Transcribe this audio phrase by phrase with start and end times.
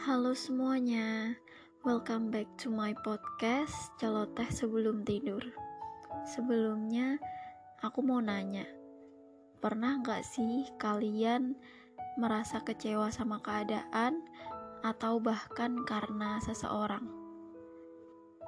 [0.00, 1.36] Halo semuanya,
[1.84, 5.44] welcome back to my podcast Celoteh Sebelum Tidur.
[6.24, 7.20] Sebelumnya,
[7.84, 8.64] aku mau nanya,
[9.60, 11.52] pernah nggak sih kalian
[12.16, 14.24] merasa kecewa sama keadaan
[14.80, 17.04] atau bahkan karena seseorang?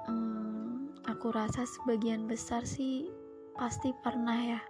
[0.09, 3.13] Hmm, aku rasa sebagian besar sih
[3.53, 4.61] pasti pernah ya.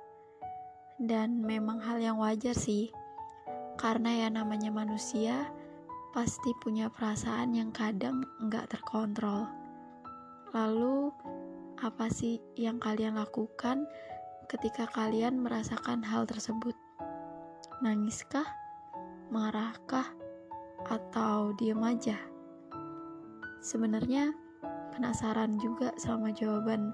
[1.00, 2.92] Dan memang hal yang wajar sih,
[3.80, 5.48] karena ya namanya manusia
[6.14, 9.50] pasti punya perasaan yang kadang nggak terkontrol.
[10.54, 11.10] Lalu,
[11.82, 13.90] apa sih yang kalian lakukan
[14.46, 16.78] ketika kalian merasakan hal tersebut?
[17.82, 18.46] Nangiskah?
[19.34, 20.14] Marahkah?
[20.86, 22.22] Atau diem aja?
[23.66, 24.38] Sebenarnya
[24.94, 26.94] penasaran juga sama jawaban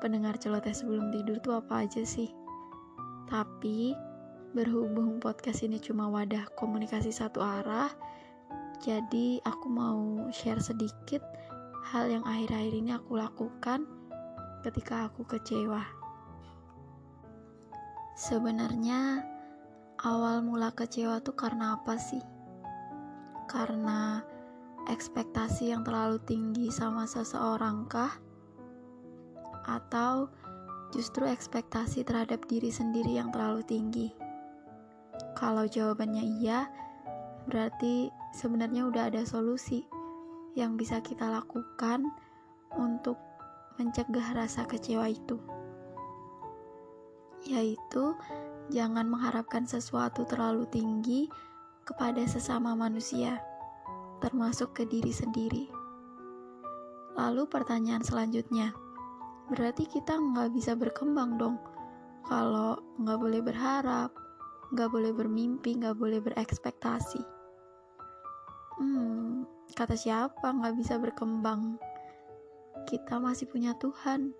[0.00, 2.32] pendengar celoteh sebelum tidur tuh apa aja sih?
[3.28, 3.92] Tapi
[4.56, 7.92] berhubung podcast ini cuma wadah komunikasi satu arah,
[8.84, 11.24] jadi aku mau share sedikit
[11.88, 13.88] hal yang akhir-akhir ini aku lakukan
[14.60, 15.80] ketika aku kecewa.
[18.12, 19.24] Sebenarnya
[20.04, 22.20] awal mula kecewa tuh karena apa sih?
[23.48, 24.20] Karena
[24.92, 28.12] ekspektasi yang terlalu tinggi sama seseorang kah?
[29.64, 30.28] Atau
[30.92, 34.12] justru ekspektasi terhadap diri sendiri yang terlalu tinggi?
[35.32, 36.68] Kalau jawabannya iya,
[37.48, 39.86] berarti sebenarnya udah ada solusi
[40.58, 42.10] yang bisa kita lakukan
[42.74, 43.14] untuk
[43.78, 45.38] mencegah rasa kecewa itu,
[47.46, 48.14] yaitu
[48.74, 51.30] jangan mengharapkan sesuatu terlalu tinggi
[51.86, 53.38] kepada sesama manusia,
[54.18, 55.70] termasuk ke diri sendiri.
[57.14, 58.74] Lalu, pertanyaan selanjutnya,
[59.50, 61.62] berarti kita nggak bisa berkembang dong
[62.26, 64.10] kalau nggak boleh berharap,
[64.74, 67.33] nggak boleh bermimpi, nggak boleh berekspektasi.
[68.74, 69.46] Hmm,
[69.78, 71.78] kata siapa nggak bisa berkembang?
[72.90, 74.34] Kita masih punya Tuhan.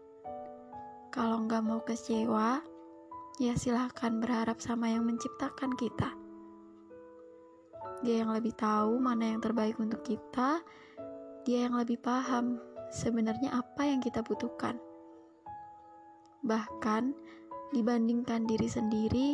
[1.15, 2.59] Kalau nggak mau kecewa,
[3.39, 6.11] ya silahkan berharap sama yang menciptakan kita.
[8.03, 10.59] Dia yang lebih tahu mana yang terbaik untuk kita.
[11.47, 12.59] Dia yang lebih paham
[12.91, 14.83] sebenarnya apa yang kita butuhkan.
[16.43, 17.15] Bahkan
[17.71, 19.31] dibandingkan diri sendiri,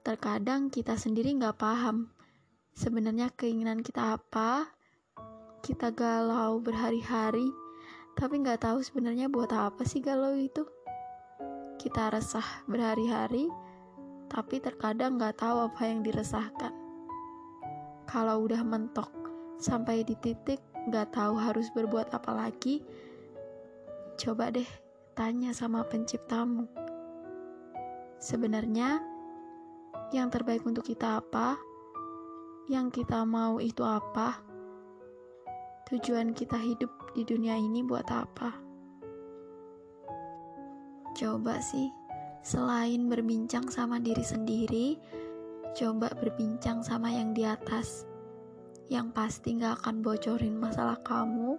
[0.00, 2.08] terkadang kita sendiri nggak paham
[2.72, 4.72] sebenarnya keinginan kita apa?
[5.62, 7.46] Kita galau berhari-hari
[8.12, 10.64] tapi nggak tahu sebenarnya buat apa sih galau itu.
[11.78, 13.48] Kita resah berhari-hari
[14.32, 16.72] tapi terkadang nggak tahu apa yang diresahkan.
[18.08, 19.08] Kalau udah mentok
[19.60, 20.58] sampai di titik
[20.90, 22.82] nggak tahu harus berbuat apa lagi
[24.18, 24.66] coba deh
[25.14, 26.66] tanya sama penciptamu.
[28.18, 29.02] Sebenarnya
[30.14, 31.71] yang terbaik untuk kita apa
[32.70, 34.38] yang kita mau itu apa?
[35.90, 38.54] Tujuan kita hidup di dunia ini buat apa?
[41.18, 41.90] Coba sih,
[42.46, 44.96] selain berbincang sama diri sendiri,
[45.74, 48.06] coba berbincang sama yang di atas.
[48.86, 51.58] Yang pasti gak akan bocorin masalah kamu,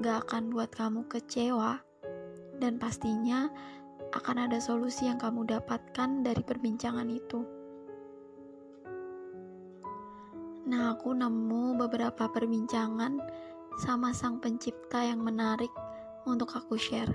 [0.00, 1.78] gak akan buat kamu kecewa,
[2.58, 3.52] dan pastinya
[4.16, 7.57] akan ada solusi yang kamu dapatkan dari perbincangan itu.
[10.68, 13.16] Nah, aku nemu beberapa perbincangan
[13.80, 15.72] sama sang pencipta yang menarik
[16.28, 17.08] untuk aku share.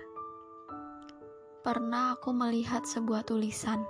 [1.61, 3.85] Pernah aku melihat sebuah tulisan.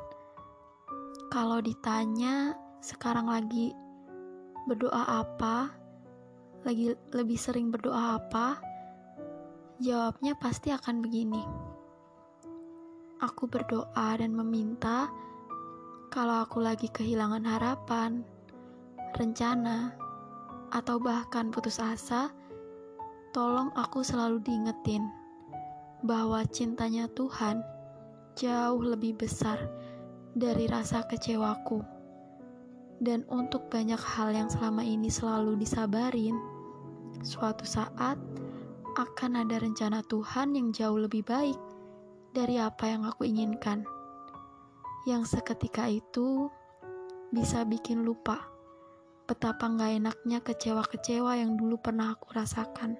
[1.31, 3.71] Kalau ditanya sekarang lagi
[4.67, 5.71] berdoa apa,
[6.67, 8.59] lagi lebih sering berdoa apa,
[9.79, 11.43] jawabnya pasti akan begini.
[13.23, 15.07] Aku berdoa dan meminta
[16.11, 18.27] kalau aku lagi kehilangan harapan,
[19.17, 19.93] rencana,
[20.73, 22.33] atau bahkan putus asa,
[23.33, 25.05] tolong aku selalu diingetin
[26.05, 27.61] bahwa cintanya Tuhan
[28.33, 29.57] jauh lebih besar
[30.33, 31.81] dari rasa kecewaku.
[33.03, 36.37] Dan untuk banyak hal yang selama ini selalu disabarin,
[37.25, 38.15] suatu saat
[38.93, 41.57] akan ada rencana Tuhan yang jauh lebih baik
[42.37, 43.85] dari apa yang aku inginkan.
[45.09, 46.47] Yang seketika itu
[47.33, 48.52] bisa bikin lupa
[49.23, 52.99] betapa nggak enaknya kecewa-kecewa yang dulu pernah aku rasakan.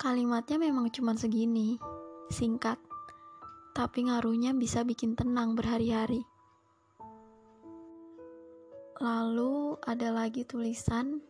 [0.00, 1.80] Kalimatnya memang cuma segini,
[2.28, 2.76] singkat,
[3.72, 6.24] tapi ngaruhnya bisa bikin tenang berhari-hari.
[9.00, 11.20] Lalu ada lagi tulisan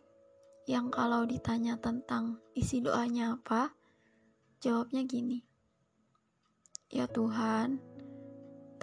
[0.67, 3.73] yang kalau ditanya tentang isi doanya apa,
[4.59, 5.41] jawabnya gini.
[6.91, 7.81] Ya Tuhan,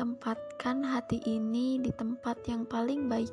[0.03, 3.31] Tempatkan hati ini di tempat yang paling baik.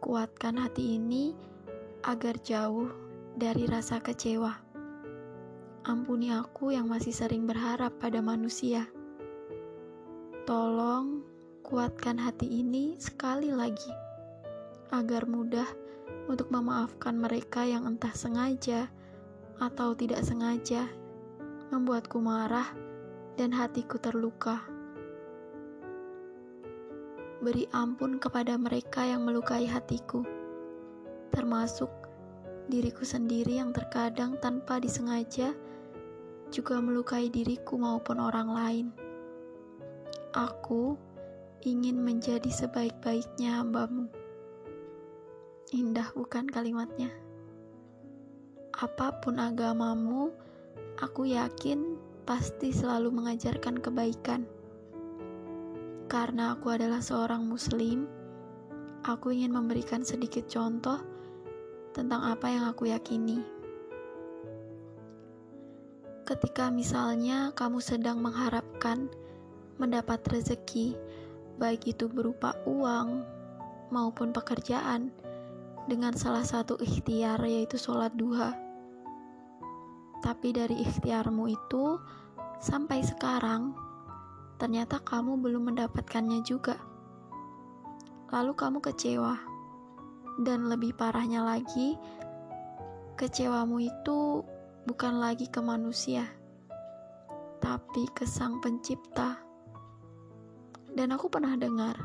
[0.00, 1.36] kuatkan hati ini
[2.00, 2.88] agar jauh
[3.36, 4.56] dari rasa kecewa.
[5.84, 8.88] Ampuni aku yang masih sering berharap pada manusia.
[10.48, 11.20] Tolong
[11.60, 13.92] kuatkan hati ini sekali lagi,
[14.96, 15.68] agar mudah
[16.24, 18.88] untuk memaafkan mereka yang entah sengaja
[19.60, 20.88] atau tidak sengaja
[21.68, 22.72] membuatku marah
[23.36, 24.77] dan hatiku terluka.
[27.38, 30.26] Beri ampun kepada mereka yang melukai hatiku,
[31.30, 31.86] termasuk
[32.66, 35.54] diriku sendiri yang terkadang tanpa disengaja
[36.50, 38.86] juga melukai diriku maupun orang lain.
[40.34, 40.98] Aku
[41.62, 44.10] ingin menjadi sebaik-baiknya hambamu.
[45.70, 47.14] Indah bukan kalimatnya?
[48.74, 50.34] Apa pun agamamu,
[50.98, 54.57] aku yakin pasti selalu mengajarkan kebaikan.
[56.08, 58.08] Karena aku adalah seorang muslim,
[59.04, 60.96] aku ingin memberikan sedikit contoh
[61.92, 63.44] tentang apa yang aku yakini.
[66.24, 69.12] Ketika misalnya kamu sedang mengharapkan
[69.76, 70.96] mendapat rezeki,
[71.60, 73.28] baik itu berupa uang
[73.92, 75.12] maupun pekerjaan,
[75.88, 78.56] dengan salah satu ikhtiar yaitu sholat duha.
[80.24, 82.00] Tapi dari ikhtiarmu itu,
[82.60, 83.76] sampai sekarang,
[84.58, 86.76] ternyata kamu belum mendapatkannya juga.
[88.34, 89.38] Lalu kamu kecewa.
[90.38, 91.98] Dan lebih parahnya lagi,
[93.18, 94.46] kecewamu itu
[94.86, 96.22] bukan lagi ke manusia,
[97.58, 99.42] tapi ke sang pencipta.
[100.94, 101.98] Dan aku pernah dengar,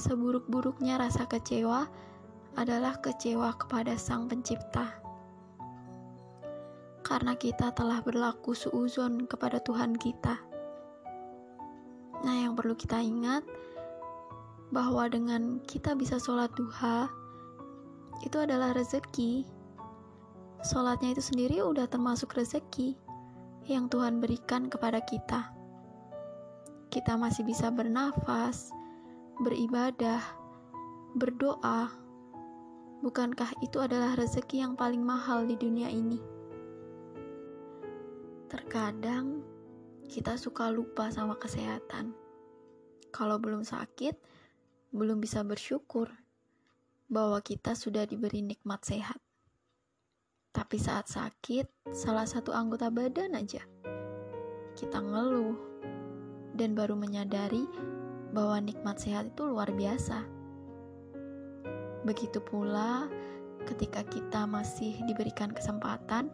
[0.00, 1.84] seburuk-buruknya rasa kecewa
[2.58, 4.98] adalah kecewa kepada Sang Pencipta.
[7.06, 10.47] Karena kita telah berlaku suuzon kepada Tuhan kita.
[12.58, 13.46] Perlu kita ingat
[14.74, 17.06] bahwa dengan kita bisa sholat duha,
[18.26, 19.46] itu adalah rezeki.
[20.66, 22.98] Sholatnya itu sendiri udah termasuk rezeki
[23.70, 25.54] yang Tuhan berikan kepada kita.
[26.90, 28.74] Kita masih bisa bernafas,
[29.38, 30.18] beribadah,
[31.14, 31.94] berdoa,
[32.98, 36.18] Bukankah itu adalah rezeki yang paling mahal di dunia ini?
[38.50, 39.38] Terkadang
[40.10, 42.27] kita suka lupa sama kesehatan.
[43.10, 44.14] Kalau belum sakit,
[44.92, 46.08] belum bisa bersyukur
[47.08, 49.18] bahwa kita sudah diberi nikmat sehat.
[50.52, 53.64] Tapi saat sakit, salah satu anggota badan aja,
[54.76, 55.56] kita ngeluh
[56.56, 57.64] dan baru menyadari
[58.32, 60.38] bahwa nikmat sehat itu luar biasa
[62.06, 63.04] Begitu pula
[63.68, 66.32] ketika kita masih diberikan kesempatan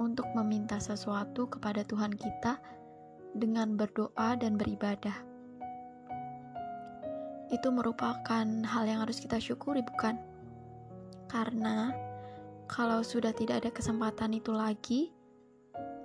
[0.00, 2.56] untuk meminta sesuatu kepada Tuhan kita
[3.36, 5.29] dengan berdoa dan beribadah.
[7.50, 10.14] Itu merupakan hal yang harus kita syukuri, bukan?
[11.26, 11.90] Karena
[12.70, 15.10] kalau sudah tidak ada kesempatan itu lagi,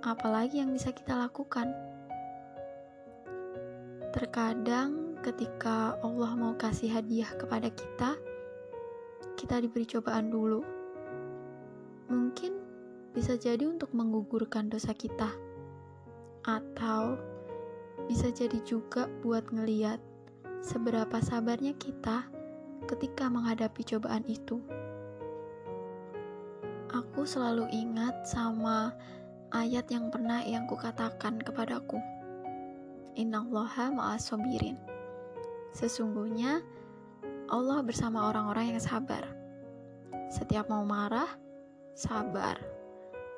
[0.02, 1.70] apalagi yang bisa kita lakukan?
[4.10, 8.18] Terkadang, ketika Allah mau kasih hadiah kepada kita,
[9.38, 10.66] kita diberi cobaan dulu.
[12.10, 12.54] Mungkin
[13.14, 15.30] bisa jadi untuk menggugurkan dosa kita,
[16.46, 17.18] atau
[18.06, 19.98] bisa jadi juga buat ngeliat
[20.66, 22.26] seberapa sabarnya kita
[22.90, 24.58] ketika menghadapi cobaan itu.
[26.90, 28.90] Aku selalu ingat sama
[29.54, 32.02] ayat yang pernah yang kukatakan kepadaku.
[33.14, 34.74] Innallaha ma'asobirin.
[35.70, 36.58] Sesungguhnya,
[37.46, 39.22] Allah bersama orang-orang yang sabar.
[40.34, 41.30] Setiap mau marah,
[41.94, 42.58] sabar.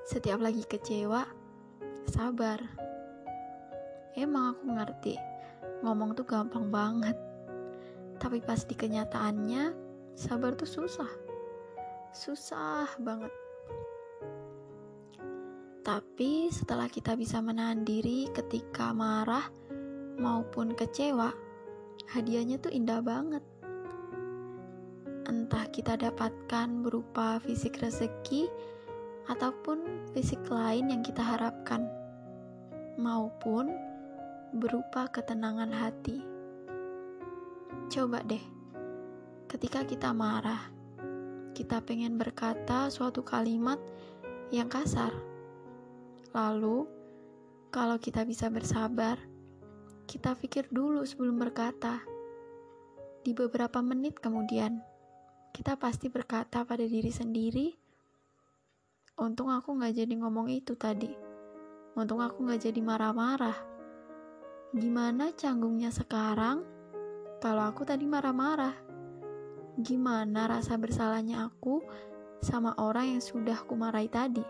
[0.08, 1.28] Setiap lagi kecewa,
[2.08, 2.56] sabar.
[4.16, 5.14] Emang aku ngerti,
[5.84, 7.14] ngomong tuh gampang banget.
[8.18, 9.74] Tapi pas di kenyataannya,
[10.18, 11.10] sabar tuh susah.
[12.10, 13.30] Susah banget.
[15.86, 19.46] Tapi setelah kita bisa menahan diri ketika marah
[20.18, 21.32] maupun kecewa,
[22.10, 23.40] hadiahnya tuh indah banget
[25.28, 28.48] entah kita dapatkan berupa fisik rezeki
[29.28, 31.84] ataupun fisik lain yang kita harapkan,
[32.96, 33.68] maupun
[34.56, 36.24] berupa ketenangan hati.
[37.92, 38.40] Coba deh,
[39.48, 40.72] ketika kita marah,
[41.52, 43.80] kita pengen berkata suatu kalimat
[44.48, 45.12] yang kasar.
[46.32, 46.88] Lalu,
[47.68, 49.20] kalau kita bisa bersabar,
[50.08, 52.00] kita pikir dulu sebelum berkata.
[53.20, 54.80] Di beberapa menit kemudian,
[55.52, 57.68] kita pasti berkata pada diri sendiri,
[59.20, 61.12] untung aku gak jadi ngomong itu tadi.
[61.92, 63.77] Untung aku gak jadi marah-marah.
[64.76, 66.64] Gimana canggungnya sekarang
[67.40, 68.88] kalau aku tadi marah-marah?
[69.78, 71.78] gimana rasa bersalahnya aku
[72.42, 74.42] sama orang yang sudah kumarahi tadi.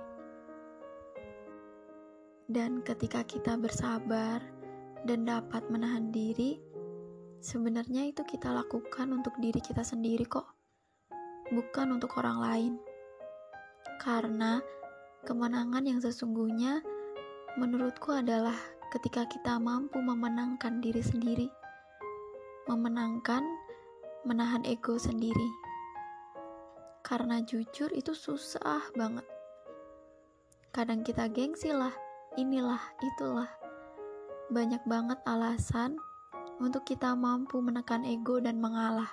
[2.49, 4.41] Dan ketika kita bersabar
[5.05, 6.57] dan dapat menahan diri,
[7.45, 10.49] sebenarnya itu kita lakukan untuk diri kita sendiri kok,
[11.53, 12.75] bukan untuk orang lain.
[14.01, 14.65] Karena
[15.29, 16.81] kemenangan yang sesungguhnya
[17.61, 18.57] menurutku adalah
[18.89, 21.49] ketika kita mampu memenangkan diri sendiri,
[22.65, 23.45] memenangkan
[24.25, 25.49] menahan ego sendiri.
[27.05, 29.25] Karena jujur itu susah banget.
[30.73, 31.93] Kadang kita gengsi lah,
[32.37, 33.49] inilah, itulah.
[34.49, 35.97] Banyak banget alasan
[36.61, 39.09] untuk kita mampu menekan ego dan mengalah.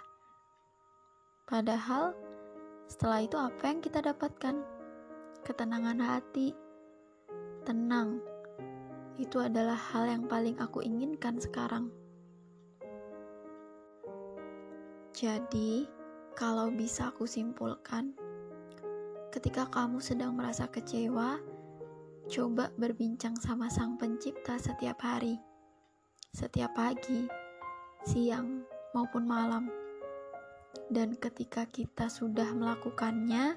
[1.47, 2.15] Padahal,
[2.87, 4.55] setelah itu apa yang kita dapatkan?
[5.43, 6.55] Ketenangan hati.
[7.67, 8.34] Tenang.
[9.15, 11.87] Itu adalah hal yang paling aku inginkan sekarang.
[15.15, 15.87] Jadi,
[16.35, 18.11] kalau bisa aku simpulkan,
[19.31, 21.39] ketika kamu sedang merasa kecewa,
[22.27, 25.39] coba berbincang sama Sang Pencipta setiap hari,
[26.35, 27.31] setiap pagi,
[28.03, 29.71] siang, maupun malam.
[30.91, 33.55] Dan ketika kita sudah melakukannya,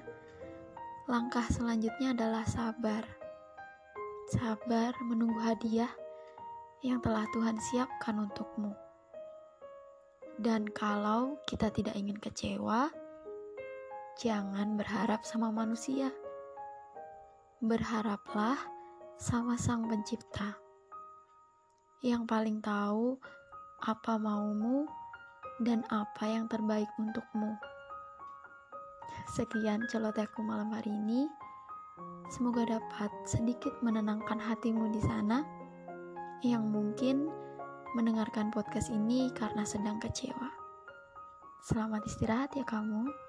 [1.11, 3.18] langkah selanjutnya adalah sabar.
[4.29, 5.89] Sabar menunggu hadiah
[6.85, 8.77] yang telah Tuhan siapkan untukmu.
[10.37, 12.93] Dan kalau kita tidak ingin kecewa,
[14.21, 16.13] jangan berharap sama manusia.
[17.57, 18.61] Berharaplah
[19.17, 20.53] sama Sang Pencipta
[22.05, 23.17] yang paling tahu
[23.81, 24.85] apa maumu
[25.65, 27.57] dan apa yang terbaik untukmu.
[29.33, 31.48] Sekian celoteku malam hari ini.
[32.29, 35.41] Semoga dapat sedikit menenangkan hatimu di sana
[36.45, 37.27] yang mungkin
[37.97, 40.49] mendengarkan podcast ini karena sedang kecewa.
[41.65, 43.28] Selamat istirahat ya kamu.